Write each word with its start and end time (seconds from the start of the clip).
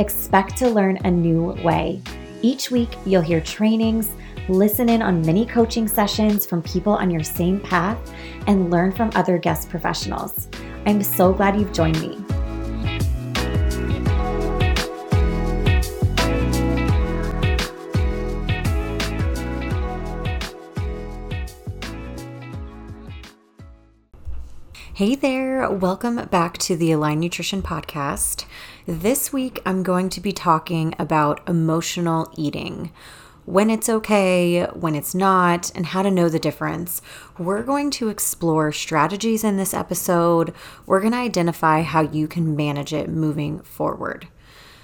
Expect 0.00 0.56
to 0.56 0.70
learn 0.70 0.96
a 1.04 1.10
new 1.10 1.52
way. 1.62 2.00
Each 2.40 2.70
week, 2.70 2.88
you'll 3.04 3.20
hear 3.20 3.42
trainings, 3.42 4.08
listen 4.48 4.88
in 4.88 5.02
on 5.02 5.20
mini 5.20 5.44
coaching 5.44 5.86
sessions 5.86 6.46
from 6.46 6.62
people 6.62 6.94
on 6.94 7.10
your 7.10 7.22
same 7.22 7.60
path, 7.60 7.98
and 8.46 8.70
learn 8.70 8.92
from 8.92 9.10
other 9.14 9.36
guest 9.36 9.68
professionals. 9.68 10.48
I'm 10.86 11.02
so 11.02 11.34
glad 11.34 11.60
you've 11.60 11.74
joined 11.74 12.00
me. 12.00 12.29
Hey 25.00 25.14
there, 25.14 25.70
welcome 25.70 26.16
back 26.26 26.58
to 26.58 26.76
the 26.76 26.92
Align 26.92 27.20
Nutrition 27.20 27.62
Podcast. 27.62 28.44
This 28.84 29.32
week 29.32 29.62
I'm 29.64 29.82
going 29.82 30.10
to 30.10 30.20
be 30.20 30.30
talking 30.30 30.94
about 30.98 31.40
emotional 31.48 32.30
eating. 32.36 32.92
When 33.46 33.70
it's 33.70 33.88
okay, 33.88 34.66
when 34.66 34.94
it's 34.94 35.14
not, 35.14 35.72
and 35.74 35.86
how 35.86 36.02
to 36.02 36.10
know 36.10 36.28
the 36.28 36.38
difference. 36.38 37.00
We're 37.38 37.62
going 37.62 37.90
to 37.92 38.10
explore 38.10 38.72
strategies 38.72 39.42
in 39.42 39.56
this 39.56 39.72
episode. 39.72 40.52
We're 40.84 41.00
going 41.00 41.14
to 41.14 41.18
identify 41.18 41.80
how 41.80 42.02
you 42.02 42.28
can 42.28 42.54
manage 42.54 42.92
it 42.92 43.08
moving 43.08 43.60
forward. 43.60 44.28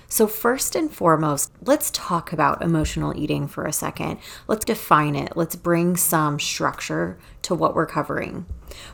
So, 0.08 0.26
first 0.26 0.76
and 0.76 0.90
foremost, 0.90 1.52
let's 1.60 1.90
talk 1.90 2.32
about 2.32 2.62
emotional 2.62 3.14
eating 3.14 3.48
for 3.48 3.66
a 3.66 3.72
second. 3.72 4.18
Let's 4.46 4.64
define 4.64 5.16
it. 5.16 5.36
Let's 5.36 5.56
bring 5.56 5.96
some 5.96 6.38
structure 6.38 7.18
to 7.46 7.54
what 7.54 7.74
we're 7.74 7.86
covering. 7.86 8.44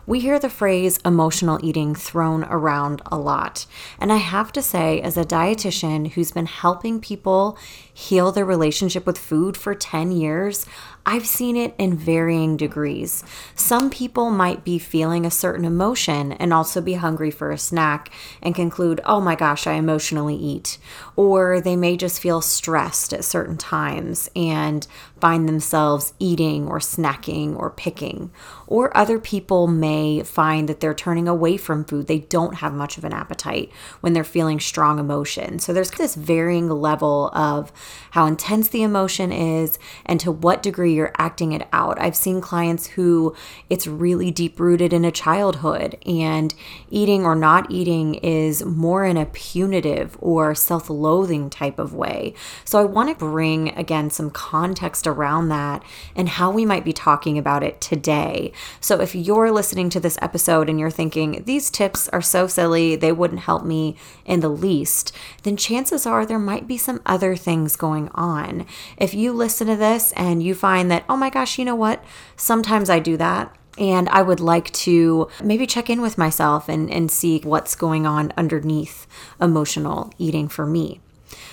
We 0.06 0.20
hear 0.20 0.38
the 0.38 0.50
phrase 0.50 0.98
emotional 1.04 1.58
eating 1.62 1.94
thrown 1.94 2.44
around 2.44 3.00
a 3.06 3.18
lot. 3.18 3.66
And 3.98 4.12
I 4.12 4.16
have 4.16 4.52
to 4.52 4.62
say, 4.62 5.00
as 5.00 5.16
a 5.16 5.24
dietitian 5.24 6.12
who's 6.12 6.32
been 6.32 6.46
helping 6.46 7.00
people 7.00 7.56
heal 7.92 8.30
their 8.30 8.44
relationship 8.44 9.06
with 9.06 9.18
food 9.18 9.56
for 9.56 9.74
10 9.74 10.12
years, 10.12 10.66
I've 11.04 11.26
seen 11.26 11.56
it 11.56 11.74
in 11.78 11.96
varying 11.96 12.56
degrees. 12.56 13.24
Some 13.54 13.90
people 13.90 14.30
might 14.30 14.64
be 14.64 14.78
feeling 14.78 15.26
a 15.26 15.32
certain 15.32 15.64
emotion 15.64 16.32
and 16.32 16.52
also 16.52 16.80
be 16.80 16.94
hungry 16.94 17.30
for 17.30 17.50
a 17.50 17.58
snack 17.58 18.10
and 18.40 18.54
conclude, 18.54 19.00
oh 19.04 19.20
my 19.20 19.34
gosh, 19.34 19.66
I 19.66 19.72
emotionally 19.72 20.36
eat. 20.36 20.78
Or 21.16 21.60
they 21.60 21.74
may 21.74 21.96
just 21.96 22.20
feel 22.20 22.40
stressed 22.40 23.12
at 23.12 23.24
certain 23.24 23.56
times 23.56 24.30
and 24.36 24.86
find 25.20 25.48
themselves 25.48 26.14
eating 26.20 26.68
or 26.68 26.78
snacking 26.78 27.56
or 27.56 27.70
picking. 27.70 28.30
Or 28.66 28.96
other 28.96 29.18
people 29.18 29.66
may 29.66 30.22
find 30.22 30.68
that 30.68 30.80
they're 30.80 30.94
turning 30.94 31.28
away 31.28 31.56
from 31.56 31.84
food. 31.84 32.06
They 32.06 32.20
don't 32.20 32.56
have 32.56 32.72
much 32.72 32.96
of 32.96 33.04
an 33.04 33.12
appetite 33.12 33.70
when 34.00 34.12
they're 34.12 34.24
feeling 34.24 34.60
strong 34.60 34.98
emotion. 34.98 35.58
So 35.58 35.72
there's 35.72 35.90
this 35.90 36.14
varying 36.14 36.68
level 36.68 37.30
of 37.34 37.72
how 38.12 38.26
intense 38.26 38.68
the 38.68 38.82
emotion 38.82 39.32
is 39.32 39.78
and 40.06 40.18
to 40.20 40.32
what 40.32 40.62
degree 40.62 40.94
you're 40.94 41.12
acting 41.18 41.52
it 41.52 41.66
out. 41.72 42.00
I've 42.00 42.16
seen 42.16 42.40
clients 42.40 42.86
who 42.88 43.34
it's 43.68 43.86
really 43.86 44.30
deep 44.30 44.58
rooted 44.58 44.92
in 44.92 45.04
a 45.04 45.10
childhood 45.10 45.98
and 46.06 46.54
eating 46.90 47.24
or 47.24 47.34
not 47.34 47.70
eating 47.70 48.14
is 48.16 48.64
more 48.64 49.04
in 49.04 49.16
a 49.16 49.26
punitive 49.26 50.16
or 50.20 50.54
self 50.54 50.88
loathing 50.88 51.50
type 51.50 51.78
of 51.78 51.94
way. 51.94 52.34
So 52.64 52.78
I 52.78 52.84
want 52.84 53.10
to 53.10 53.14
bring 53.14 53.70
again 53.76 54.10
some 54.10 54.30
context 54.30 55.06
around 55.06 55.48
that 55.48 55.82
and 56.16 56.28
how 56.28 56.50
we 56.50 56.64
might 56.64 56.84
be 56.84 56.92
talking 56.92 57.36
about 57.36 57.62
it 57.62 57.80
today. 57.80 58.31
So 58.80 59.00
if 59.00 59.14
you're 59.14 59.50
listening 59.50 59.90
to 59.90 60.00
this 60.00 60.18
episode 60.20 60.68
and 60.68 60.78
you're 60.78 60.90
thinking, 60.90 61.42
these 61.44 61.70
tips 61.70 62.08
are 62.08 62.22
so 62.22 62.46
silly, 62.46 62.96
they 62.96 63.12
wouldn't 63.12 63.40
help 63.40 63.64
me 63.64 63.96
in 64.24 64.40
the 64.40 64.48
least, 64.48 65.12
then 65.42 65.56
chances 65.56 66.06
are 66.06 66.24
there 66.24 66.38
might 66.38 66.66
be 66.66 66.76
some 66.76 67.00
other 67.06 67.36
things 67.36 67.76
going 67.76 68.08
on. 68.14 68.66
If 68.96 69.14
you 69.14 69.32
listen 69.32 69.66
to 69.68 69.76
this 69.76 70.12
and 70.12 70.42
you 70.42 70.54
find 70.54 70.90
that, 70.90 71.04
oh 71.08 71.16
my 71.16 71.30
gosh, 71.30 71.58
you 71.58 71.64
know 71.64 71.74
what? 71.74 72.04
Sometimes 72.36 72.90
I 72.90 72.98
do 72.98 73.16
that. 73.16 73.54
And 73.78 74.08
I 74.10 74.20
would 74.20 74.40
like 74.40 74.70
to 74.72 75.28
maybe 75.42 75.66
check 75.66 75.88
in 75.88 76.02
with 76.02 76.18
myself 76.18 76.68
and, 76.68 76.90
and 76.90 77.10
see 77.10 77.40
what's 77.40 77.74
going 77.74 78.06
on 78.06 78.30
underneath 78.36 79.06
emotional 79.40 80.12
eating 80.18 80.46
for 80.48 80.66
me. 80.66 81.00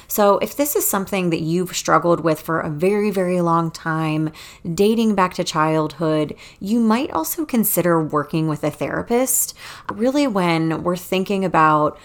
So, 0.08 0.38
if 0.40 0.56
this 0.56 0.76
is 0.76 0.88
something 0.88 1.30
that 1.30 1.42
you've 1.42 1.76
struggled 1.76 2.22
with 2.22 2.40
for 2.40 2.60
a 2.60 2.70
very, 2.70 3.12
very 3.12 3.42
long 3.42 3.72
time, 3.72 4.32
dating 4.74 5.16
back 5.16 5.34
to 5.36 5.44
childhood, 5.44 6.36
you 6.60 6.80
might 6.80 7.12
also 7.12 7.46
consider 7.46 8.02
working 8.02 8.48
with 8.48 8.64
a 8.64 8.72
therapist. 8.72 9.56
Really, 9.92 10.28
when 10.28 10.84
we're 10.84 10.98
thinking 10.98 11.46
about 11.46 11.98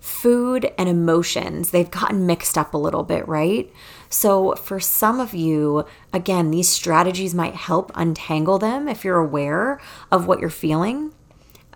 food 0.00 0.72
and 0.78 0.88
emotions, 0.88 1.70
they've 1.70 1.90
gotten 1.90 2.26
mixed 2.26 2.56
up 2.56 2.72
a 2.72 2.78
little 2.78 3.02
bit, 3.02 3.28
right? 3.28 3.70
So, 4.08 4.54
for 4.54 4.80
some 4.80 5.20
of 5.20 5.34
you, 5.34 5.84
again, 6.12 6.50
these 6.50 6.68
strategies 6.68 7.34
might 7.34 7.54
help 7.54 7.92
untangle 7.94 8.58
them 8.58 8.88
if 8.88 9.04
you're 9.04 9.18
aware 9.18 9.80
of 10.10 10.26
what 10.26 10.40
you're 10.40 10.50
feeling. 10.50 11.12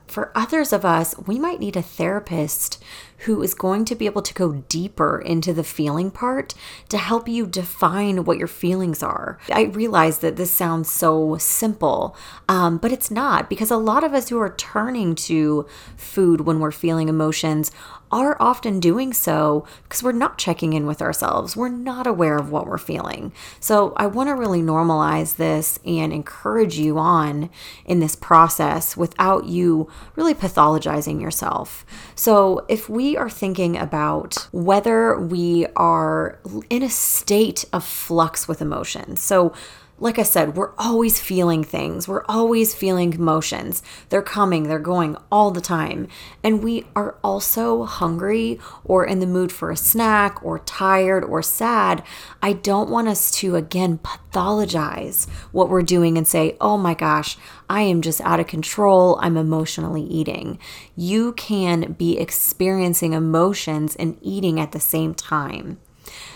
For 0.06 0.32
others 0.34 0.72
of 0.72 0.84
us, 0.84 1.14
we 1.26 1.38
might 1.38 1.60
need 1.60 1.76
a 1.76 1.82
therapist 1.82 2.82
who 3.18 3.42
is 3.42 3.54
going 3.54 3.84
to 3.86 3.94
be 3.94 4.06
able 4.06 4.22
to 4.22 4.34
go 4.34 4.64
deeper 4.68 5.18
into 5.18 5.52
the 5.52 5.64
feeling 5.64 6.10
part 6.10 6.54
to 6.88 6.98
help 6.98 7.28
you 7.28 7.46
define 7.46 8.24
what 8.24 8.38
your 8.38 8.48
feelings 8.48 9.02
are. 9.02 9.38
I 9.50 9.62
realize 9.62 10.18
that 10.18 10.36
this 10.36 10.50
sounds 10.50 10.90
so 10.90 11.36
simple, 11.38 12.16
um, 12.48 12.78
but 12.78 12.92
it's 12.92 13.10
not 13.10 13.48
because 13.48 13.70
a 13.70 13.76
lot 13.76 14.04
of 14.04 14.14
us 14.14 14.28
who 14.28 14.38
are 14.40 14.54
turning 14.54 15.14
to 15.14 15.66
food 15.96 16.42
when 16.42 16.60
we're 16.60 16.72
feeling 16.72 17.08
emotions 17.08 17.70
are 18.14 18.36
often 18.38 18.78
doing 18.78 19.12
so 19.12 19.66
because 19.82 20.02
we're 20.02 20.12
not 20.12 20.38
checking 20.38 20.72
in 20.72 20.86
with 20.86 21.02
ourselves. 21.02 21.56
We're 21.56 21.68
not 21.68 22.06
aware 22.06 22.36
of 22.36 22.50
what 22.50 22.66
we're 22.66 22.78
feeling. 22.78 23.32
So 23.58 23.92
I 23.96 24.06
want 24.06 24.28
to 24.28 24.36
really 24.36 24.62
normalize 24.62 25.34
this 25.34 25.80
and 25.84 26.12
encourage 26.12 26.78
you 26.78 26.96
on 26.96 27.50
in 27.84 27.98
this 27.98 28.14
process 28.14 28.96
without 28.96 29.46
you 29.46 29.90
really 30.14 30.34
pathologizing 30.34 31.20
yourself. 31.20 31.84
So 32.14 32.64
if 32.68 32.88
we 32.88 33.03
are 33.16 33.30
thinking 33.30 33.76
about 33.76 34.48
whether 34.52 35.18
we 35.18 35.66
are 35.76 36.38
in 36.70 36.82
a 36.82 36.90
state 36.90 37.64
of 37.72 37.84
flux 37.84 38.48
with 38.48 38.60
emotions, 38.62 39.22
so 39.22 39.52
like 39.98 40.18
I 40.18 40.24
said, 40.24 40.56
we're 40.56 40.74
always 40.76 41.20
feeling 41.20 41.62
things. 41.62 42.08
We're 42.08 42.24
always 42.26 42.74
feeling 42.74 43.12
emotions. 43.12 43.82
They're 44.08 44.22
coming, 44.22 44.64
they're 44.64 44.80
going 44.80 45.16
all 45.30 45.52
the 45.52 45.60
time. 45.60 46.08
And 46.42 46.64
we 46.64 46.86
are 46.96 47.16
also 47.22 47.84
hungry 47.84 48.58
or 48.84 49.04
in 49.04 49.20
the 49.20 49.26
mood 49.26 49.52
for 49.52 49.70
a 49.70 49.76
snack 49.76 50.44
or 50.44 50.58
tired 50.58 51.22
or 51.22 51.42
sad. 51.42 52.02
I 52.42 52.54
don't 52.54 52.90
want 52.90 53.06
us 53.06 53.30
to, 53.32 53.54
again, 53.54 53.98
pathologize 53.98 55.28
what 55.52 55.68
we're 55.68 55.82
doing 55.82 56.18
and 56.18 56.26
say, 56.26 56.56
oh 56.60 56.76
my 56.76 56.94
gosh, 56.94 57.38
I 57.70 57.82
am 57.82 58.02
just 58.02 58.20
out 58.22 58.40
of 58.40 58.48
control. 58.48 59.18
I'm 59.22 59.36
emotionally 59.36 60.02
eating. 60.02 60.58
You 60.96 61.34
can 61.34 61.92
be 61.92 62.18
experiencing 62.18 63.12
emotions 63.12 63.94
and 63.94 64.18
eating 64.20 64.58
at 64.58 64.72
the 64.72 64.80
same 64.80 65.14
time. 65.14 65.78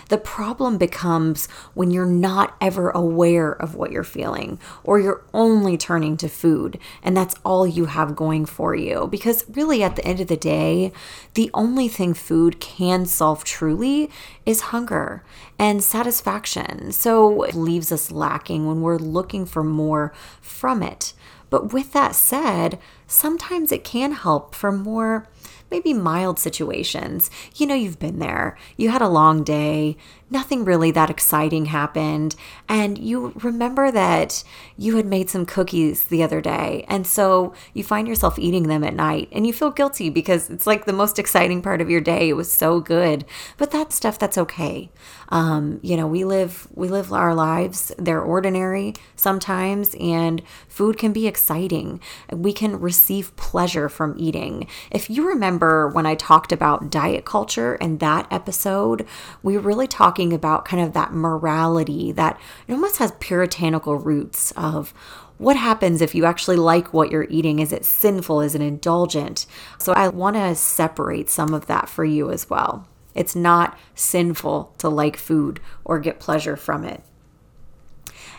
The 0.09 0.17
problem 0.17 0.77
becomes 0.77 1.47
when 1.73 1.91
you're 1.91 2.05
not 2.05 2.55
ever 2.59 2.89
aware 2.89 3.51
of 3.51 3.75
what 3.75 3.91
you're 3.91 4.03
feeling 4.03 4.59
or 4.83 4.99
you're 4.99 5.23
only 5.33 5.77
turning 5.77 6.17
to 6.17 6.29
food 6.29 6.79
and 7.03 7.15
that's 7.15 7.35
all 7.45 7.67
you 7.67 7.85
have 7.85 8.15
going 8.15 8.45
for 8.45 8.75
you. 8.75 9.07
Because 9.07 9.45
really, 9.49 9.83
at 9.83 9.95
the 9.95 10.05
end 10.05 10.19
of 10.19 10.27
the 10.27 10.37
day, 10.37 10.91
the 11.33 11.51
only 11.53 11.87
thing 11.87 12.13
food 12.13 12.59
can 12.59 13.05
solve 13.05 13.43
truly 13.43 14.09
is 14.45 14.61
hunger 14.61 15.23
and 15.57 15.83
satisfaction. 15.83 16.91
So 16.91 17.43
it 17.43 17.55
leaves 17.55 17.91
us 17.91 18.11
lacking 18.11 18.65
when 18.65 18.81
we're 18.81 18.97
looking 18.97 19.45
for 19.45 19.63
more 19.63 20.13
from 20.41 20.81
it. 20.81 21.13
But 21.49 21.73
with 21.73 21.93
that 21.93 22.15
said, 22.15 22.79
sometimes 23.07 23.71
it 23.71 23.83
can 23.83 24.11
help 24.11 24.53
for 24.53 24.71
more 24.71 25.27
maybe 25.71 25.93
mild 25.93 26.39
situations. 26.39 27.29
You 27.55 27.67
know, 27.67 27.75
you've 27.75 27.99
been 27.99 28.19
there. 28.19 28.57
You 28.77 28.89
had 28.89 29.01
a 29.01 29.07
long 29.07 29.43
day. 29.43 29.97
Nothing 30.29 30.63
really 30.63 30.91
that 30.91 31.09
exciting 31.09 31.65
happened. 31.65 32.35
And 32.67 32.97
you 32.97 33.33
remember 33.35 33.91
that 33.91 34.43
you 34.77 34.97
had 34.97 35.05
made 35.05 35.29
some 35.29 35.45
cookies 35.45 36.05
the 36.05 36.23
other 36.23 36.41
day. 36.41 36.85
And 36.87 37.05
so 37.05 37.53
you 37.73 37.83
find 37.83 38.07
yourself 38.07 38.37
eating 38.37 38.67
them 38.67 38.83
at 38.83 38.93
night 38.93 39.29
and 39.31 39.47
you 39.47 39.53
feel 39.53 39.71
guilty 39.71 40.09
because 40.09 40.49
it's 40.49 40.67
like 40.67 40.85
the 40.85 40.93
most 40.93 41.19
exciting 41.19 41.61
part 41.61 41.81
of 41.81 41.89
your 41.89 42.01
day. 42.01 42.29
It 42.29 42.33
was 42.33 42.51
so 42.51 42.79
good. 42.79 43.25
But 43.57 43.71
that 43.71 43.91
stuff, 43.91 44.19
that's 44.19 44.37
okay. 44.37 44.91
Um, 45.29 45.79
you 45.83 45.95
know, 45.95 46.07
we 46.07 46.23
live 46.23 46.67
we 46.73 46.87
live 46.87 47.13
our 47.13 47.35
lives. 47.35 47.91
They're 47.97 48.21
ordinary 48.21 48.95
sometimes, 49.15 49.95
and 49.99 50.41
food 50.67 50.97
can 50.97 51.13
be 51.13 51.27
exciting. 51.27 52.01
We 52.31 52.51
can 52.51 52.79
receive 52.79 53.35
pleasure 53.35 53.89
from 53.89 54.15
eating. 54.17 54.67
If 54.91 55.09
you 55.09 55.27
remember 55.27 55.87
when 55.87 56.05
I 56.05 56.15
talked 56.15 56.51
about 56.51 56.89
diet 56.89 57.25
culture 57.25 57.75
in 57.75 57.99
that 57.99 58.27
episode, 58.31 59.05
we 59.43 59.55
were 59.55 59.61
really 59.61 59.87
talking 59.87 60.18
about 60.33 60.65
kind 60.65 60.83
of 60.83 60.93
that 60.93 61.13
morality 61.13 62.11
that 62.11 62.39
it 62.67 62.73
almost 62.73 62.97
has 62.97 63.13
puritanical 63.19 63.95
roots 63.95 64.51
of 64.51 64.93
what 65.37 65.55
happens 65.55 66.01
if 66.01 66.13
you 66.13 66.25
actually 66.25 66.57
like 66.57 66.93
what 66.93 67.11
you're 67.11 67.27
eating? 67.29 67.59
Is 67.59 67.71
it 67.71 67.85
sinful? 67.85 68.41
Is 68.41 68.55
it 68.55 68.61
indulgent? 68.61 69.45
So 69.77 69.93
I 69.93 70.09
want 70.09 70.35
to 70.35 70.53
separate 70.53 71.29
some 71.29 71.53
of 71.53 71.67
that 71.67 71.87
for 71.87 72.03
you 72.03 72.29
as 72.29 72.49
well. 72.49 72.87
It's 73.15 73.35
not 73.35 73.79
sinful 73.95 74.73
to 74.79 74.89
like 74.89 75.17
food 75.17 75.59
or 75.85 75.99
get 75.99 76.19
pleasure 76.19 76.57
from 76.57 76.83
it. 76.83 77.01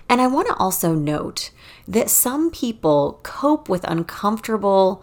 And 0.09 0.21
I 0.21 0.27
want 0.27 0.49
to 0.49 0.57
also 0.57 0.95
note 0.95 1.51
that 1.89 2.11
some 2.11 2.51
people 2.51 3.21
cope 3.23 3.69
with 3.69 3.85
uncomfortable 3.85 5.03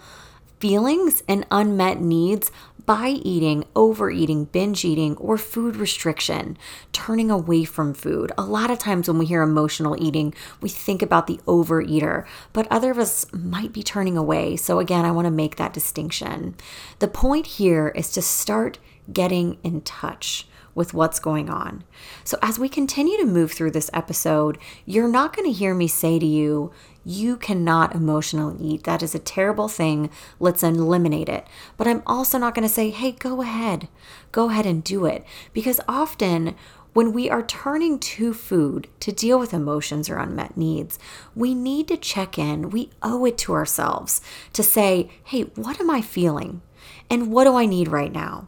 feelings 0.60 1.24
and 1.28 1.46
unmet 1.50 2.02
needs 2.02 2.52
by 2.88 3.10
eating, 3.10 3.66
overeating, 3.76 4.46
binge 4.46 4.86
eating, 4.86 5.18
or 5.18 5.38
food 5.38 5.76
restriction, 5.76 6.58
turning 6.94 7.30
away 7.30 7.66
from 7.66 7.94
food. 7.94 8.32
A 8.38 8.44
lot 8.44 8.72
of 8.72 8.80
times 8.80 9.08
when 9.08 9.18
we 9.20 9.26
hear 9.26 9.42
emotional 9.44 10.02
eating, 10.02 10.34
we 10.62 10.70
think 10.70 11.02
about 11.02 11.28
the 11.28 11.40
overeater, 11.46 12.26
but 12.54 12.66
other 12.72 12.90
of 12.90 12.98
us 12.98 13.32
might 13.34 13.74
be 13.74 13.84
turning 13.84 14.18
away. 14.18 14.56
So, 14.56 14.80
again, 14.80 15.04
I 15.04 15.12
want 15.12 15.26
to 15.26 15.32
make 15.32 15.58
that 15.58 15.74
distinction. 15.74 16.56
The 17.00 17.10
point 17.10 17.46
here 17.46 17.90
is 17.90 18.10
to 18.14 18.22
start 18.22 18.80
getting 19.12 19.58
in 19.64 19.82
touch 19.82 20.48
with 20.74 20.94
what's 20.94 21.20
going 21.20 21.50
on. 21.50 21.84
So, 22.24 22.38
as 22.42 22.58
we 22.58 22.70
continue 22.70 23.18
to 23.18 23.26
move 23.26 23.52
through 23.52 23.72
this 23.72 23.90
episode, 23.94 24.58
you're 24.86 25.10
not 25.10 25.36
going 25.36 25.52
to 25.52 25.58
hear 25.58 25.74
me 25.74 25.88
say 25.90 26.20
to 26.20 26.26
you, 26.26 26.72
you 27.08 27.38
cannot 27.38 27.96
emotionally 27.96 28.58
eat. 28.62 28.84
That 28.84 29.02
is 29.02 29.16
a 29.16 29.20
terrible 29.20 29.68
thing. 29.68 30.10
Let's 30.40 30.62
eliminate 30.62 31.30
it. 31.30 31.48
But 31.78 31.88
I'm 31.88 32.04
also 32.06 32.38
not 32.38 32.54
going 32.54 32.68
to 32.68 32.74
say, 32.74 32.90
hey, 32.90 33.14
go 33.14 33.42
ahead. 33.42 33.88
Go 34.32 34.50
ahead 34.50 34.66
and 34.66 34.84
do 34.84 35.06
it. 35.06 35.26
Because 35.54 35.80
often, 35.88 36.56
when 36.94 37.14
we 37.14 37.30
are 37.30 37.44
turning 37.44 37.98
to 38.00 38.34
food 38.34 38.88
to 39.00 39.12
deal 39.12 39.40
with 39.40 39.54
emotions 39.54 40.10
or 40.10 40.18
unmet 40.18 40.58
needs, 40.58 41.00
we 41.34 41.56
need 41.56 41.88
to 41.88 41.98
check 41.98 42.38
in. 42.38 42.72
We 42.72 42.90
owe 43.02 43.26
it 43.26 43.38
to 43.40 43.54
ourselves 43.54 44.22
to 44.54 44.62
say, 44.62 45.10
hey, 45.24 45.44
what 45.56 45.80
am 45.80 45.90
I 45.90 46.02
feeling? 46.02 46.62
And 47.10 47.32
what 47.32 47.46
do 47.46 47.56
I 47.56 47.66
need 47.66 47.88
right 47.88 48.12
now? 48.12 48.48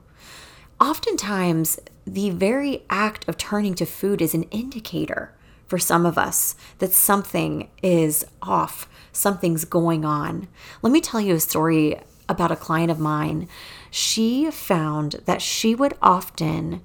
oftentimes 0.79 1.79
the 2.05 2.29
very 2.29 2.83
act 2.89 3.27
of 3.27 3.37
turning 3.37 3.75
to 3.75 3.85
food 3.85 4.21
is 4.21 4.33
an 4.33 4.43
indicator 4.43 5.33
for 5.69 5.77
some 5.77 6.05
of 6.05 6.17
us 6.17 6.55
that 6.79 6.91
something 6.91 7.69
is 7.83 8.25
off, 8.41 8.89
something's 9.13 9.65
going 9.65 10.03
on. 10.03 10.47
Let 10.81 10.91
me 10.91 10.99
tell 10.99 11.21
you 11.21 11.35
a 11.35 11.39
story 11.39 11.99
about 12.27 12.51
a 12.51 12.55
client 12.55 12.89
of 12.89 12.99
mine. 12.99 13.47
She 13.91 14.49
found 14.49 15.21
that 15.25 15.41
she 15.41 15.75
would 15.75 15.93
often 16.01 16.81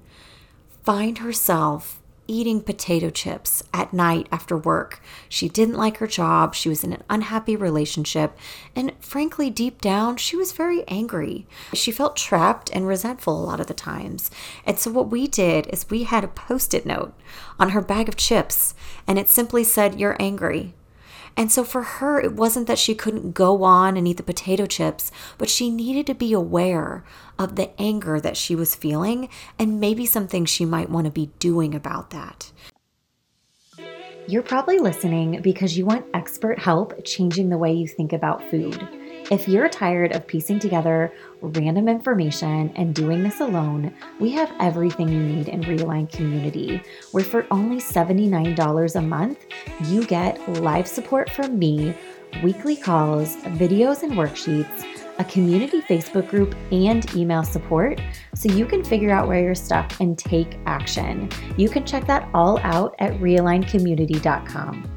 find 0.83 1.17
herself 1.17 1.99
eating 2.27 2.61
potato 2.61 3.09
chips 3.09 3.63
at 3.73 3.93
night 3.93 4.27
after 4.31 4.57
work. 4.57 5.01
She 5.29 5.49
didn't 5.49 5.77
like 5.77 5.97
her 5.97 6.07
job, 6.07 6.55
she 6.55 6.69
was 6.69 6.83
in 6.83 6.93
an 6.93 7.03
unhappy 7.09 7.55
relationship, 7.55 8.37
and 8.75 8.93
frankly, 8.99 9.49
deep 9.49 9.81
down, 9.81 10.17
she 10.17 10.35
was 10.35 10.51
very 10.51 10.83
angry. 10.87 11.47
She 11.73 11.91
felt 11.91 12.15
trapped 12.15 12.69
and 12.73 12.87
resentful 12.87 13.37
a 13.39 13.45
lot 13.45 13.59
of 13.59 13.67
the 13.67 13.73
times. 13.73 14.31
And 14.65 14.77
so, 14.79 14.91
what 14.91 15.09
we 15.09 15.27
did 15.27 15.67
is 15.67 15.89
we 15.89 16.03
had 16.03 16.23
a 16.23 16.29
post 16.29 16.73
it 16.73 16.85
note 16.85 17.13
on 17.59 17.69
her 17.69 17.81
bag 17.81 18.09
of 18.09 18.15
chips, 18.15 18.73
and 19.07 19.19
it 19.19 19.29
simply 19.29 19.63
said, 19.63 19.99
You're 19.99 20.17
angry. 20.19 20.73
And 21.37 21.51
so 21.51 21.63
for 21.63 21.83
her, 21.83 22.19
it 22.19 22.33
wasn't 22.33 22.67
that 22.67 22.79
she 22.79 22.95
couldn't 22.95 23.33
go 23.33 23.63
on 23.63 23.97
and 23.97 24.07
eat 24.07 24.17
the 24.17 24.23
potato 24.23 24.65
chips, 24.65 25.11
but 25.37 25.49
she 25.49 25.69
needed 25.69 26.07
to 26.07 26.15
be 26.15 26.31
aware 26.31 27.03
of 27.37 27.55
the 27.55 27.71
anger 27.79 28.21
that 28.21 28.37
she 28.37 28.55
was 28.55 28.73
feeling 28.73 29.27
and 29.59 29.79
maybe 29.79 30.05
something 30.05 30.45
she 30.45 30.63
might 30.63 30.89
want 30.89 31.05
to 31.05 31.11
be 31.11 31.31
doing 31.39 31.75
about 31.75 32.11
that. 32.11 32.51
You're 34.27 34.43
probably 34.43 34.79
listening 34.79 35.41
because 35.41 35.77
you 35.77 35.85
want 35.85 36.05
expert 36.13 36.57
help 36.57 37.03
changing 37.05 37.49
the 37.49 37.57
way 37.57 37.73
you 37.73 37.87
think 37.87 38.13
about 38.13 38.41
food. 38.49 39.04
If 39.31 39.47
you're 39.47 39.69
tired 39.69 40.11
of 40.11 40.27
piecing 40.27 40.59
together 40.59 41.11
random 41.41 41.89
information 41.89 42.71
and 42.75 42.93
doing 42.93 43.23
this 43.23 43.39
alone, 43.39 43.91
we 44.19 44.29
have 44.33 44.53
everything 44.59 45.09
you 45.09 45.19
need 45.19 45.47
in 45.47 45.61
Realign 45.61 46.11
Community, 46.11 46.83
where 47.11 47.23
for 47.23 47.47
only 47.49 47.77
$79 47.77 48.95
a 48.95 49.01
month, 49.01 49.45
you 49.85 50.05
get 50.05 50.47
live 50.61 50.87
support 50.87 51.31
from 51.31 51.57
me, 51.57 51.97
weekly 52.43 52.75
calls, 52.75 53.37
videos 53.37 54.03
and 54.03 54.13
worksheets, 54.13 54.85
a 55.17 55.23
community 55.23 55.81
Facebook 55.81 56.29
group, 56.29 56.53
and 56.71 57.11
email 57.15 57.43
support 57.43 57.99
so 58.35 58.51
you 58.51 58.67
can 58.67 58.83
figure 58.83 59.09
out 59.09 59.27
where 59.27 59.41
you're 59.41 59.55
stuck 59.55 59.99
and 59.99 60.19
take 60.19 60.59
action. 60.67 61.31
You 61.57 61.69
can 61.69 61.83
check 61.83 62.05
that 62.05 62.29
all 62.35 62.59
out 62.59 62.93
at 62.99 63.13
realigncommunity.com. 63.13 64.94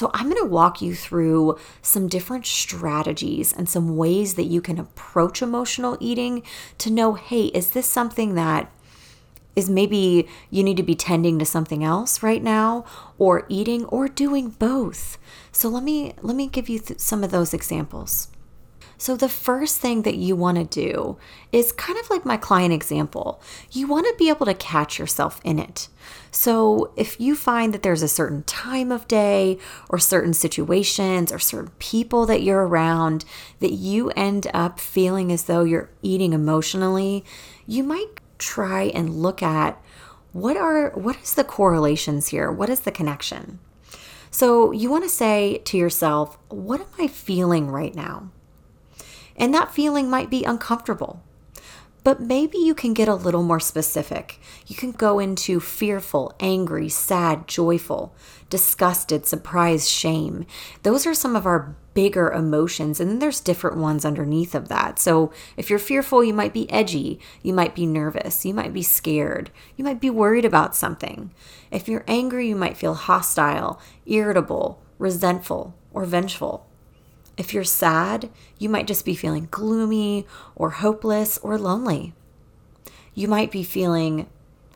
So, 0.00 0.10
I'm 0.14 0.30
going 0.30 0.40
to 0.40 0.48
walk 0.48 0.80
you 0.80 0.94
through 0.94 1.58
some 1.82 2.08
different 2.08 2.46
strategies 2.46 3.52
and 3.52 3.68
some 3.68 3.98
ways 3.98 4.32
that 4.36 4.44
you 4.44 4.62
can 4.62 4.78
approach 4.78 5.42
emotional 5.42 5.98
eating 6.00 6.42
to 6.78 6.90
know 6.90 7.12
hey, 7.12 7.48
is 7.48 7.72
this 7.72 7.86
something 7.86 8.34
that 8.34 8.72
is 9.54 9.68
maybe 9.68 10.26
you 10.48 10.64
need 10.64 10.78
to 10.78 10.82
be 10.82 10.94
tending 10.94 11.38
to 11.38 11.44
something 11.44 11.84
else 11.84 12.22
right 12.22 12.42
now 12.42 12.86
or 13.18 13.44
eating 13.50 13.84
or 13.84 14.08
doing 14.08 14.48
both. 14.48 15.18
So 15.52 15.68
let 15.68 15.82
me 15.82 16.14
let 16.22 16.34
me 16.34 16.46
give 16.46 16.70
you 16.70 16.78
th- 16.78 16.98
some 16.98 17.22
of 17.22 17.30
those 17.30 17.52
examples. 17.52 18.28
So, 19.00 19.16
the 19.16 19.30
first 19.30 19.80
thing 19.80 20.02
that 20.02 20.16
you 20.16 20.36
want 20.36 20.58
to 20.58 20.64
do 20.64 21.16
is 21.52 21.72
kind 21.72 21.98
of 21.98 22.10
like 22.10 22.26
my 22.26 22.36
client 22.36 22.74
example. 22.74 23.40
You 23.72 23.88
want 23.88 24.04
to 24.04 24.14
be 24.18 24.28
able 24.28 24.44
to 24.44 24.52
catch 24.52 24.98
yourself 24.98 25.40
in 25.42 25.58
it. 25.58 25.88
So, 26.30 26.92
if 26.96 27.18
you 27.18 27.34
find 27.34 27.72
that 27.72 27.82
there's 27.82 28.02
a 28.02 28.08
certain 28.08 28.42
time 28.42 28.92
of 28.92 29.08
day 29.08 29.56
or 29.88 29.98
certain 29.98 30.34
situations 30.34 31.32
or 31.32 31.38
certain 31.38 31.70
people 31.78 32.26
that 32.26 32.42
you're 32.42 32.66
around 32.66 33.24
that 33.60 33.72
you 33.72 34.10
end 34.10 34.48
up 34.52 34.78
feeling 34.78 35.32
as 35.32 35.44
though 35.44 35.64
you're 35.64 35.88
eating 36.02 36.34
emotionally, 36.34 37.24
you 37.66 37.82
might 37.82 38.20
try 38.36 38.82
and 38.82 39.22
look 39.22 39.42
at 39.42 39.82
what 40.32 40.58
are 40.58 40.90
what 40.90 41.16
is 41.22 41.32
the 41.32 41.42
correlations 41.42 42.28
here? 42.28 42.52
What 42.52 42.68
is 42.68 42.80
the 42.80 42.92
connection? 42.92 43.60
So, 44.30 44.72
you 44.72 44.90
want 44.90 45.04
to 45.04 45.08
say 45.08 45.62
to 45.64 45.78
yourself, 45.78 46.36
what 46.50 46.82
am 46.82 46.86
I 46.98 47.06
feeling 47.08 47.70
right 47.70 47.94
now? 47.94 48.30
And 49.40 49.52
that 49.54 49.72
feeling 49.72 50.08
might 50.08 50.30
be 50.30 50.44
uncomfortable. 50.44 51.22
But 52.04 52.20
maybe 52.20 52.58
you 52.58 52.74
can 52.74 52.94
get 52.94 53.08
a 53.08 53.14
little 53.14 53.42
more 53.42 53.60
specific. 53.60 54.38
You 54.66 54.76
can 54.76 54.92
go 54.92 55.18
into 55.18 55.60
fearful, 55.60 56.34
angry, 56.40 56.88
sad, 56.88 57.46
joyful, 57.48 58.14
disgusted, 58.48 59.26
surprised, 59.26 59.88
shame. 59.88 60.46
Those 60.82 61.06
are 61.06 61.14
some 61.14 61.36
of 61.36 61.46
our 61.46 61.74
bigger 61.92 62.30
emotions, 62.30 63.00
and 63.00 63.10
then 63.10 63.18
there's 63.18 63.40
different 63.40 63.76
ones 63.76 64.04
underneath 64.04 64.54
of 64.54 64.68
that. 64.68 64.98
So 64.98 65.32
if 65.56 65.68
you're 65.68 65.78
fearful, 65.78 66.24
you 66.24 66.32
might 66.32 66.54
be 66.54 66.70
edgy, 66.70 67.20
you 67.42 67.52
might 67.52 67.74
be 67.74 67.84
nervous, 67.84 68.46
you 68.46 68.54
might 68.54 68.72
be 68.72 68.82
scared, 68.82 69.50
you 69.76 69.84
might 69.84 70.00
be 70.00 70.10
worried 70.10 70.44
about 70.44 70.76
something. 70.76 71.32
If 71.70 71.88
you're 71.88 72.04
angry, 72.06 72.48
you 72.48 72.56
might 72.56 72.76
feel 72.78 72.94
hostile, 72.94 73.80
irritable, 74.06 74.82
resentful, 74.98 75.74
or 75.92 76.04
vengeful. 76.04 76.69
If 77.40 77.54
you're 77.54 77.64
sad, 77.64 78.28
you 78.58 78.68
might 78.68 78.86
just 78.86 79.06
be 79.06 79.14
feeling 79.14 79.48
gloomy 79.50 80.26
or 80.54 80.68
hopeless 80.68 81.38
or 81.38 81.56
lonely. 81.56 82.12
You 83.14 83.28
might 83.28 83.50
be 83.50 83.62
feeling 83.64 84.28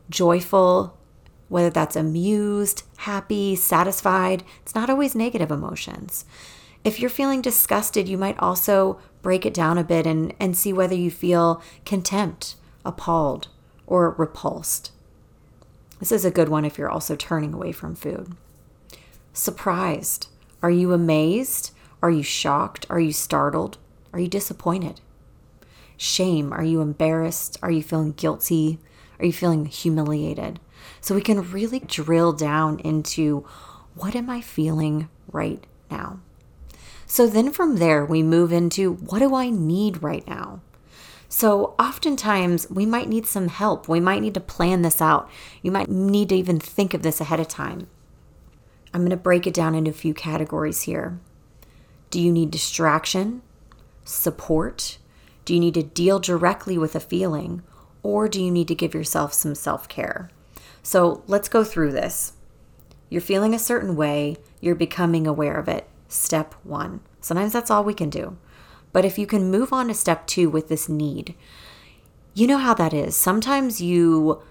joyful, 0.09 0.97
whether 1.51 1.69
that's 1.69 1.95
amused, 1.95 2.85
happy, 2.97 3.55
satisfied. 3.55 4.45
It's 4.63 4.75
not 4.75 4.89
always 4.89 5.15
negative 5.15 5.51
emotions. 5.51 6.25
If 6.85 7.01
you're 7.01 7.11
feeling 7.11 7.43
disgusted, 7.43 8.09
you 8.09 8.17
might 8.17 8.39
also 8.39 8.99
break 9.21 9.45
it 9.45 9.53
down 9.53 9.77
a 9.77 9.85
bit 9.85 10.07
and, 10.07 10.33
and 10.41 10.57
see 10.57 10.73
whether 10.73 10.95
you 10.95 11.11
feel 11.11 11.61
contempt, 11.85 12.57
appalled, 12.83 13.49
or 13.87 14.13
repulsed. 14.13 14.91
This 16.01 16.13
is 16.13 16.25
a 16.25 16.31
good 16.31 16.49
one 16.49 16.65
if 16.65 16.79
you're 16.79 16.89
also 16.89 17.15
turning 17.15 17.53
away 17.53 17.73
from 17.73 17.95
food. 17.95 18.35
Surprised. 19.35 20.29
Are 20.63 20.71
you 20.71 20.95
amazed? 20.95 21.73
Are 22.05 22.11
you 22.11 22.23
shocked? 22.23 22.85
Are 22.91 23.01
you 23.01 23.13
startled? 23.13 23.79
Are 24.13 24.21
you 24.21 24.29
disappointed? 24.29 25.01
shame? 25.97 26.53
Are 26.53 26.65
you 26.65 26.81
embarrassed? 26.81 27.59
Are 27.63 27.71
you 27.71 27.83
feeling 27.83 28.13
guilty? 28.13 28.79
Are 29.19 29.25
you 29.25 29.33
feeling 29.33 29.67
humiliated? 29.67 30.61
So 31.01 31.15
we 31.15 31.23
can 31.23 31.51
really 31.51 31.81
drill 31.81 32.33
down 32.33 32.81
into 32.81 33.47
what 33.95 34.15
am 34.15 34.29
I 34.29 34.41
feeling 34.41 35.09
right 35.33 35.65
now? 35.91 36.21
So 37.07 37.27
then 37.27 37.51
from 37.53 37.77
there, 37.77 38.05
we 38.05 38.23
move 38.23 38.53
into 38.53 38.95
what 38.95 39.21
do 39.21 39.35
I 39.35 39.51
need 39.51 40.03
right 40.03 40.27
now? 40.27 40.61
So, 41.27 41.75
oftentimes, 41.81 42.71
we 42.71 42.87
might 42.87 43.09
need 43.09 43.27
some 43.27 43.49
help. 43.49 43.89
We 43.89 43.99
might 43.99 44.21
need 44.21 44.35
to 44.35 44.41
plan 44.41 44.83
this 44.83 45.03
out. 45.03 45.29
You 45.63 45.73
might 45.73 45.91
need 45.91 46.29
to 46.29 46.37
even 46.37 46.61
think 46.61 46.95
of 46.95 47.03
this 47.03 47.21
ahead 47.21 47.41
of 47.41 47.49
time. 47.49 47.89
I'm 48.93 49.01
going 49.01 49.11
to 49.11 49.17
break 49.17 49.45
it 49.45 49.55
down 49.55 49.75
into 49.75 49.91
a 49.91 49.95
few 49.95 50.15
categories 50.15 50.83
here. 50.83 51.19
Do 52.11 52.21
you 52.21 52.31
need 52.31 52.51
distraction, 52.51 53.43
support? 54.05 54.99
Do 55.45 55.55
you 55.55 55.61
need 55.61 55.75
to 55.75 55.83
deal 55.83 56.19
directly 56.21 56.79
with 56.79 56.95
a 56.95 57.01
feeling? 57.01 57.63
Or 58.03 58.29
do 58.29 58.43
you 58.43 58.51
need 58.51 58.69
to 58.69 58.75
give 58.75 58.95
yourself 58.95 59.33
some 59.33 59.55
self 59.55 59.89
care? 59.89 60.31
So, 60.83 61.23
let's 61.27 61.49
go 61.49 61.65
through 61.65 61.93
this. 61.93 62.35
You're 63.09 63.21
feeling 63.21 63.55
a 63.55 63.59
certain 63.59 63.97
way, 63.97 64.37
you're 64.61 64.75
becoming 64.75 65.27
aware 65.27 65.59
of 65.59 65.69
it. 65.69 65.89
Step 66.09 66.55
one. 66.63 67.01
Sometimes 67.21 67.53
that's 67.53 67.71
all 67.71 67.85
we 67.85 67.95
can 67.95 68.11
do. 68.11 68.37
But 68.93 69.05
if 69.05 69.19
you 69.19 69.27
can 69.27 69.51
move 69.51 69.73
on 69.73 69.89
to 69.89 69.95
step 69.95 70.27
two 70.27 70.49
with 70.49 70.69
this 70.69 70.89
need, 70.89 71.35
you 72.35 72.47
know 72.47 72.59
how 72.59 72.75
that 72.75 72.93
is. 72.93 73.17
Sometimes 73.17 73.81
you 73.81 74.43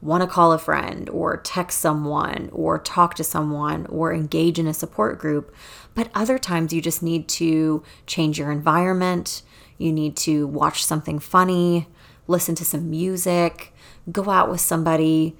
want 0.00 0.22
to 0.22 0.26
call 0.28 0.52
a 0.52 0.58
friend 0.58 1.08
or 1.10 1.36
text 1.38 1.78
someone 1.78 2.48
or 2.52 2.78
talk 2.78 3.14
to 3.14 3.24
someone 3.24 3.86
or 3.86 4.12
engage 4.12 4.58
in 4.58 4.66
a 4.66 4.74
support 4.74 5.18
group, 5.18 5.54
but 5.94 6.10
other 6.14 6.38
times 6.38 6.72
you 6.72 6.80
just 6.80 7.02
need 7.02 7.28
to 7.28 7.82
change 8.06 8.38
your 8.38 8.52
environment. 8.52 9.42
You 9.76 9.92
need 9.92 10.16
to 10.18 10.46
watch 10.46 10.84
something 10.84 11.18
funny, 11.18 11.88
listen 12.26 12.54
to 12.56 12.64
some 12.64 12.90
music, 12.90 13.72
go 14.10 14.30
out 14.30 14.50
with 14.50 14.60
somebody. 14.60 15.36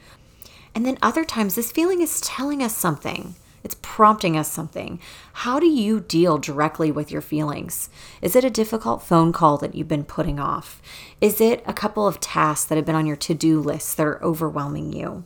And 0.75 0.85
then 0.85 0.99
other 1.03 1.25
times, 1.25 1.55
this 1.55 1.73
feeling 1.73 2.01
is 2.01 2.21
telling 2.21 2.63
us 2.63 2.77
something. 2.77 3.35
It's 3.65 3.77
prompting 3.83 4.37
us 4.37 4.51
something. 4.51 5.01
How 5.33 5.59
do 5.59 5.67
you 5.67 6.01
deal 6.01 6.39
directly 6.39 6.91
with 6.91 7.11
your 7.11 7.21
feelings? 7.21 7.91
Is 8.23 8.37
it 8.37 8.45
a 8.45 8.51
difficult 8.51 9.03
phone 9.03 9.33
call 9.33 9.59
that 9.59 9.75
you've 9.75 9.89
been 9.89 10.05
putting 10.05 10.39
off? 10.39 10.81
Is 11.21 11.41
it 11.41 11.63
a 11.67 11.73
couple 11.73 12.07
of 12.07 12.21
tasks 12.21 12.67
that 12.67 12.77
have 12.77 12.87
been 12.87 12.95
on 12.95 13.07
your 13.07 13.17
to 13.17 13.35
do 13.35 13.61
list 13.61 13.97
that 13.97 14.07
are 14.07 14.23
overwhelming 14.23 14.93
you? 14.93 15.25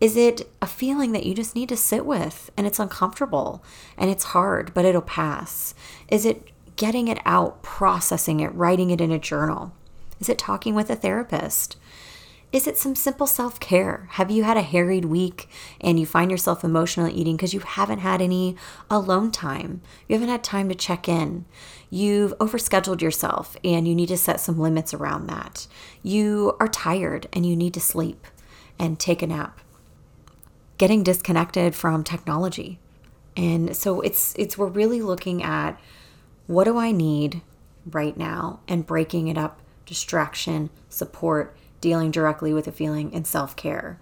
Is 0.00 0.16
it 0.16 0.48
a 0.62 0.66
feeling 0.66 1.12
that 1.12 1.26
you 1.26 1.34
just 1.34 1.56
need 1.56 1.68
to 1.70 1.76
sit 1.76 2.06
with 2.06 2.50
and 2.56 2.66
it's 2.66 2.78
uncomfortable 2.78 3.64
and 3.96 4.10
it's 4.10 4.24
hard, 4.24 4.72
but 4.72 4.84
it'll 4.84 5.02
pass? 5.02 5.74
Is 6.08 6.24
it 6.24 6.50
getting 6.76 7.08
it 7.08 7.18
out, 7.24 7.62
processing 7.62 8.40
it, 8.40 8.54
writing 8.54 8.90
it 8.90 9.00
in 9.00 9.10
a 9.10 9.18
journal? 9.18 9.72
Is 10.20 10.28
it 10.28 10.38
talking 10.38 10.74
with 10.74 10.88
a 10.88 10.96
therapist? 10.96 11.76
Is 12.50 12.66
it 12.66 12.78
some 12.78 12.94
simple 12.94 13.26
self 13.26 13.60
care? 13.60 14.08
Have 14.12 14.30
you 14.30 14.44
had 14.44 14.56
a 14.56 14.62
harried 14.62 15.04
week 15.04 15.50
and 15.82 16.00
you 16.00 16.06
find 16.06 16.30
yourself 16.30 16.64
emotionally 16.64 17.12
eating 17.12 17.36
because 17.36 17.52
you 17.52 17.60
haven't 17.60 17.98
had 17.98 18.22
any 18.22 18.56
alone 18.90 19.30
time? 19.30 19.82
You 20.08 20.14
haven't 20.14 20.30
had 20.30 20.42
time 20.42 20.70
to 20.70 20.74
check 20.74 21.08
in. 21.08 21.44
You've 21.90 22.36
overscheduled 22.38 23.02
yourself 23.02 23.56
and 23.62 23.86
you 23.86 23.94
need 23.94 24.08
to 24.08 24.16
set 24.16 24.40
some 24.40 24.58
limits 24.58 24.94
around 24.94 25.26
that. 25.26 25.66
You 26.02 26.56
are 26.58 26.68
tired 26.68 27.28
and 27.34 27.44
you 27.44 27.54
need 27.54 27.74
to 27.74 27.80
sleep 27.80 28.26
and 28.78 28.98
take 28.98 29.20
a 29.20 29.26
nap. 29.26 29.60
Getting 30.78 31.02
disconnected 31.02 31.74
from 31.74 32.02
technology. 32.02 32.78
And 33.36 33.76
so 33.76 34.00
it's 34.00 34.34
it's 34.38 34.56
we're 34.56 34.68
really 34.68 35.02
looking 35.02 35.42
at 35.42 35.78
what 36.46 36.64
do 36.64 36.78
I 36.78 36.92
need 36.92 37.42
right 37.84 38.16
now 38.16 38.60
and 38.66 38.86
breaking 38.86 39.28
it 39.28 39.36
up 39.36 39.60
distraction, 39.84 40.70
support, 40.88 41.56
dealing 41.80 42.10
directly 42.10 42.52
with 42.52 42.66
a 42.66 42.72
feeling, 42.72 43.14
and 43.14 43.26
self 43.26 43.56
care. 43.56 43.98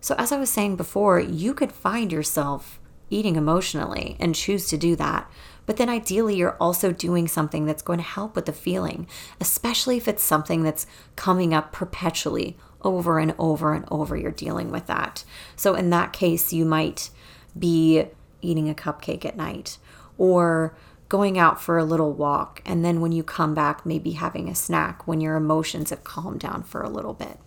So, 0.00 0.14
as 0.18 0.32
I 0.32 0.38
was 0.38 0.50
saying 0.50 0.76
before, 0.76 1.18
you 1.20 1.54
could 1.54 1.72
find 1.72 2.12
yourself 2.12 2.78
eating 3.10 3.36
emotionally 3.36 4.16
and 4.18 4.34
choose 4.34 4.68
to 4.68 4.76
do 4.76 4.96
that. 4.96 5.30
But 5.64 5.78
then 5.78 5.88
ideally, 5.88 6.36
you're 6.36 6.56
also 6.60 6.92
doing 6.92 7.26
something 7.26 7.66
that's 7.66 7.82
going 7.82 7.98
to 7.98 8.04
help 8.04 8.36
with 8.36 8.46
the 8.46 8.52
feeling, 8.52 9.08
especially 9.40 9.96
if 9.96 10.06
it's 10.06 10.22
something 10.22 10.62
that's 10.62 10.86
coming 11.16 11.52
up 11.52 11.72
perpetually 11.72 12.56
over 12.82 13.18
and 13.18 13.34
over 13.38 13.74
and 13.74 13.84
over. 13.90 14.16
You're 14.16 14.30
dealing 14.30 14.70
with 14.70 14.86
that. 14.86 15.24
So, 15.56 15.74
in 15.74 15.90
that 15.90 16.12
case, 16.12 16.52
you 16.52 16.64
might 16.64 17.10
be 17.58 18.04
eating 18.42 18.68
a 18.68 18.74
cupcake 18.74 19.24
at 19.24 19.36
night 19.36 19.78
or 20.18 20.76
going 21.08 21.38
out 21.38 21.60
for 21.60 21.78
a 21.78 21.84
little 21.84 22.12
walk, 22.12 22.60
and 22.64 22.84
then 22.84 23.00
when 23.00 23.12
you 23.12 23.22
come 23.22 23.54
back, 23.54 23.86
maybe 23.86 24.12
having 24.12 24.48
a 24.48 24.54
snack 24.54 25.06
when 25.06 25.20
your 25.20 25.36
emotions 25.36 25.90
have 25.90 26.04
calmed 26.04 26.40
down 26.40 26.62
for 26.62 26.82
a 26.82 26.88
little 26.88 27.14
bit. 27.14 27.38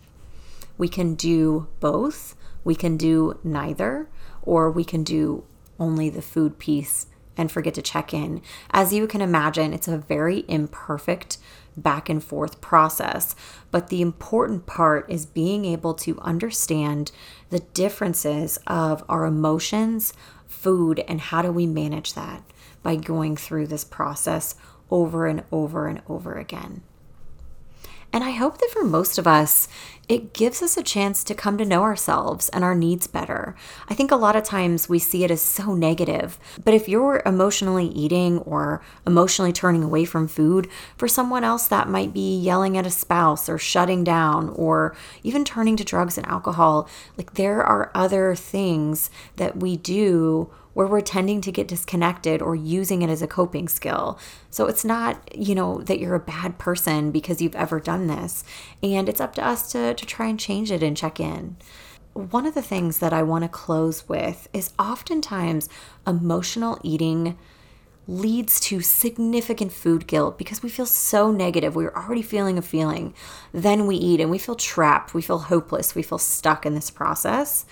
We 0.77 0.87
can 0.87 1.15
do 1.15 1.67
both. 1.79 2.35
We 2.63 2.75
can 2.75 2.95
do 2.97 3.39
neither, 3.43 4.09
or 4.41 4.71
we 4.71 4.83
can 4.83 5.03
do 5.03 5.43
only 5.79 6.09
the 6.09 6.21
food 6.21 6.57
piece 6.57 7.07
and 7.35 7.51
forget 7.51 7.73
to 7.73 7.81
check 7.81 8.13
in. 8.13 8.41
As 8.71 8.93
you 8.93 9.07
can 9.07 9.21
imagine, 9.21 9.73
it's 9.73 9.87
a 9.87 9.97
very 9.97 10.43
imperfect 10.47 11.37
back 11.77 12.09
and 12.09 12.21
forth 12.23 12.59
process. 12.59 13.33
But 13.71 13.87
the 13.87 14.01
important 14.01 14.65
part 14.65 15.09
is 15.09 15.25
being 15.25 15.63
able 15.63 15.93
to 15.95 16.19
understand 16.19 17.11
the 17.49 17.59
differences 17.59 18.59
of 18.67 19.03
our 19.07 19.25
emotions, 19.25 20.13
food, 20.47 21.03
and 21.07 21.21
how 21.21 21.41
do 21.41 21.51
we 21.51 21.65
manage 21.65 22.13
that 22.13 22.43
by 22.83 22.95
going 22.95 23.35
through 23.35 23.67
this 23.67 23.83
process 23.83 24.55
over 24.91 25.27
and 25.27 25.43
over 25.51 25.87
and 25.87 26.01
over 26.07 26.35
again. 26.35 26.81
And 28.11 28.23
I 28.23 28.31
hope 28.31 28.57
that 28.57 28.71
for 28.71 28.83
most 28.83 29.19
of 29.19 29.27
us, 29.27 29.67
it 30.07 30.33
gives 30.33 30.63
us 30.63 30.75
a 30.75 30.81
chance 30.81 31.23
to 31.23 31.35
come 31.35 31.59
to 31.59 31.65
know 31.65 31.83
ourselves 31.83 32.49
and 32.49 32.63
our 32.63 32.73
needs 32.73 33.05
better. 33.05 33.55
I 33.87 33.93
think 33.93 34.09
a 34.09 34.15
lot 34.15 34.35
of 34.35 34.43
times 34.43 34.89
we 34.89 34.97
see 34.97 35.23
it 35.23 35.29
as 35.29 35.43
so 35.43 35.75
negative, 35.75 36.39
but 36.65 36.73
if 36.73 36.89
you're 36.89 37.21
emotionally 37.23 37.85
eating 37.85 38.39
or 38.39 38.81
emotionally 39.05 39.53
turning 39.53 39.83
away 39.83 40.05
from 40.05 40.27
food, 40.27 40.67
for 40.97 41.07
someone 41.07 41.43
else 41.43 41.67
that 41.67 41.87
might 41.87 42.11
be 42.11 42.35
yelling 42.35 42.75
at 42.75 42.87
a 42.87 42.89
spouse 42.89 43.47
or 43.47 43.59
shutting 43.59 44.03
down 44.03 44.49
or 44.49 44.95
even 45.21 45.45
turning 45.45 45.77
to 45.77 45.83
drugs 45.83 46.17
and 46.17 46.25
alcohol. 46.25 46.89
Like 47.15 47.35
there 47.35 47.61
are 47.63 47.91
other 47.93 48.33
things 48.33 49.11
that 49.35 49.57
we 49.57 49.77
do 49.77 50.49
where 50.79 50.87
we're 50.87 51.01
tending 51.01 51.41
to 51.41 51.51
get 51.51 51.67
disconnected 51.67 52.41
or 52.41 52.55
using 52.55 53.01
it 53.01 53.09
as 53.09 53.21
a 53.21 53.27
coping 53.27 53.67
skill. 53.67 54.17
So 54.49 54.67
it's 54.67 54.85
not, 54.85 55.37
you 55.37 55.53
know, 55.53 55.81
that 55.81 55.99
you're 55.99 56.15
a 56.15 56.21
bad 56.21 56.57
person 56.57 57.11
because 57.11 57.41
you've 57.41 57.57
ever 57.57 57.81
done 57.81 58.07
this. 58.07 58.45
And 58.81 59.09
it's 59.09 59.19
up 59.19 59.35
to 59.35 59.45
us 59.45 59.69
to, 59.73 59.93
to 59.93 60.05
try 60.05 60.27
and 60.27 60.39
change 60.39 60.71
it 60.71 60.81
and 60.81 60.95
check 60.95 61.19
in. 61.19 61.57
One 62.13 62.45
of 62.45 62.53
the 62.53 62.61
things 62.61 62.99
that 62.99 63.11
I 63.11 63.23
want 63.23 63.43
to 63.43 63.49
close 63.49 64.07
with 64.07 64.47
is 64.53 64.71
oftentimes 64.79 65.67
emotional 66.07 66.79
eating 66.81 67.37
leads 68.07 68.61
to 68.61 68.79
significant 68.79 69.73
food 69.73 70.07
guilt 70.07 70.37
because 70.37 70.63
we 70.63 70.69
feel 70.69 70.85
so 70.85 71.29
negative. 71.29 71.75
We're 71.75 71.91
already 71.93 72.21
feeling 72.21 72.57
a 72.57 72.61
feeling. 72.61 73.13
Then 73.51 73.85
we 73.85 73.97
eat 73.97 74.21
and 74.21 74.31
we 74.31 74.37
feel 74.37 74.55
trapped. 74.55 75.13
We 75.13 75.23
feel 75.23 75.39
hopeless. 75.39 75.93
We 75.93 76.03
feel 76.03 76.19
stuck 76.19 76.65
in 76.65 76.73
this 76.73 76.89
process. 76.89 77.65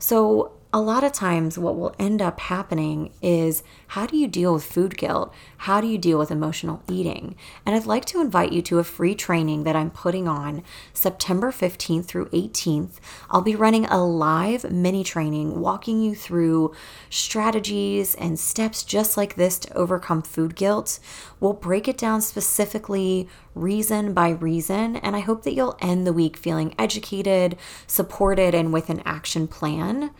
So 0.00 0.57
a 0.70 0.80
lot 0.80 1.02
of 1.02 1.12
times 1.12 1.58
what 1.58 1.78
will 1.78 1.94
end 1.98 2.20
up 2.20 2.40
happening 2.40 3.10
is 3.22 3.62
how 3.88 4.04
do 4.04 4.18
you 4.18 4.28
deal 4.28 4.52
with 4.52 4.64
food 4.64 4.98
guilt? 4.98 5.32
How 5.58 5.80
do 5.80 5.86
you 5.86 5.96
deal 5.96 6.18
with 6.18 6.30
emotional 6.30 6.82
eating? 6.86 7.36
And 7.64 7.74
I'd 7.74 7.86
like 7.86 8.04
to 8.06 8.20
invite 8.20 8.52
you 8.52 8.60
to 8.62 8.78
a 8.78 8.84
free 8.84 9.14
training 9.14 9.64
that 9.64 9.74
I'm 9.74 9.90
putting 9.90 10.28
on 10.28 10.62
September 10.92 11.50
15th 11.50 12.04
through 12.04 12.26
18th. 12.26 12.96
I'll 13.30 13.40
be 13.40 13.56
running 13.56 13.86
a 13.86 14.04
live 14.04 14.70
mini 14.70 15.04
training 15.04 15.58
walking 15.58 16.02
you 16.02 16.14
through 16.14 16.74
strategies 17.08 18.14
and 18.16 18.38
steps 18.38 18.84
just 18.84 19.16
like 19.16 19.36
this 19.36 19.58
to 19.60 19.74
overcome 19.74 20.20
food 20.20 20.54
guilt. 20.54 21.00
We'll 21.40 21.54
break 21.54 21.88
it 21.88 21.96
down 21.96 22.20
specifically 22.20 23.26
reason 23.54 24.12
by 24.12 24.28
reason, 24.28 24.96
and 24.96 25.16
I 25.16 25.20
hope 25.20 25.44
that 25.44 25.54
you'll 25.54 25.78
end 25.80 26.06
the 26.06 26.12
week 26.12 26.36
feeling 26.36 26.74
educated, 26.78 27.56
supported, 27.86 28.54
and 28.54 28.70
with 28.70 28.90
an 28.90 29.02
action 29.06 29.48
plan. 29.48 30.10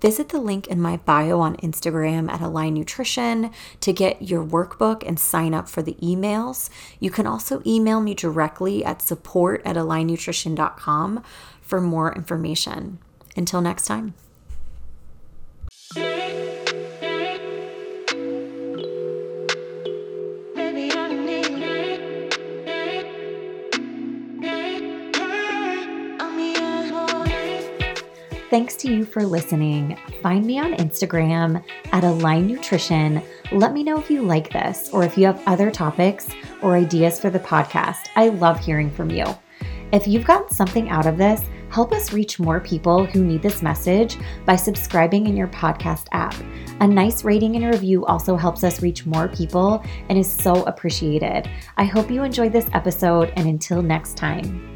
Visit 0.00 0.28
the 0.28 0.40
link 0.40 0.66
in 0.66 0.80
my 0.80 0.98
bio 0.98 1.40
on 1.40 1.56
Instagram 1.56 2.30
at 2.30 2.40
Align 2.40 2.74
Nutrition 2.74 3.50
to 3.80 3.92
get 3.92 4.22
your 4.22 4.44
workbook 4.44 5.02
and 5.06 5.18
sign 5.18 5.54
up 5.54 5.68
for 5.68 5.82
the 5.82 5.94
emails. 6.02 6.68
You 7.00 7.10
can 7.10 7.26
also 7.26 7.62
email 7.64 8.00
me 8.00 8.14
directly 8.14 8.84
at 8.84 9.00
support 9.00 9.62
at 9.64 9.76
alignnutrition.com 9.76 11.22
for 11.62 11.80
more 11.80 12.14
information. 12.14 12.98
Until 13.36 13.60
next 13.60 13.86
time. 13.86 14.14
Thanks 28.54 28.76
to 28.76 28.88
you 28.88 29.04
for 29.04 29.24
listening. 29.24 29.98
Find 30.22 30.46
me 30.46 30.60
on 30.60 30.74
Instagram 30.74 31.64
at 31.90 32.04
Align 32.04 32.46
Nutrition. 32.46 33.20
Let 33.50 33.72
me 33.72 33.82
know 33.82 33.98
if 33.98 34.08
you 34.08 34.22
like 34.22 34.52
this 34.52 34.90
or 34.92 35.02
if 35.02 35.18
you 35.18 35.26
have 35.26 35.42
other 35.44 35.72
topics 35.72 36.28
or 36.62 36.76
ideas 36.76 37.18
for 37.18 37.30
the 37.30 37.40
podcast. 37.40 38.10
I 38.14 38.28
love 38.28 38.60
hearing 38.60 38.92
from 38.92 39.10
you. 39.10 39.24
If 39.90 40.06
you've 40.06 40.24
gotten 40.24 40.50
something 40.50 40.88
out 40.88 41.06
of 41.06 41.18
this, 41.18 41.42
help 41.68 41.90
us 41.92 42.12
reach 42.12 42.38
more 42.38 42.60
people 42.60 43.06
who 43.06 43.24
need 43.24 43.42
this 43.42 43.60
message 43.60 44.18
by 44.44 44.54
subscribing 44.54 45.26
in 45.26 45.36
your 45.36 45.48
podcast 45.48 46.06
app. 46.12 46.36
A 46.78 46.86
nice 46.86 47.24
rating 47.24 47.56
and 47.56 47.64
review 47.64 48.06
also 48.06 48.36
helps 48.36 48.62
us 48.62 48.82
reach 48.82 49.04
more 49.04 49.26
people 49.26 49.84
and 50.08 50.16
is 50.16 50.30
so 50.30 50.62
appreciated. 50.66 51.50
I 51.76 51.86
hope 51.86 52.08
you 52.08 52.22
enjoyed 52.22 52.52
this 52.52 52.70
episode, 52.72 53.32
and 53.34 53.48
until 53.48 53.82
next 53.82 54.16
time. 54.16 54.73